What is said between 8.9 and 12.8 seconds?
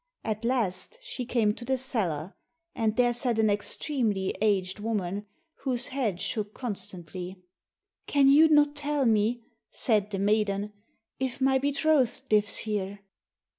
me," said the maiden, "if my betrothed lives